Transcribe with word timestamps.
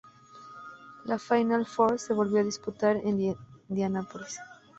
La 1.05 1.19
Final 1.19 1.67
Four 1.67 1.99
se 1.99 2.13
volvió 2.15 2.39
a 2.39 2.43
disputar 2.43 2.95
en 2.95 3.37
Indianapolis. 3.69 4.39